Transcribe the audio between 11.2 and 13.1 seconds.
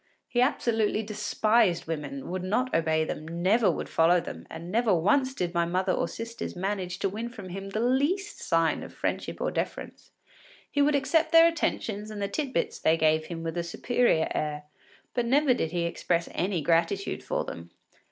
their attentions and the tit bits they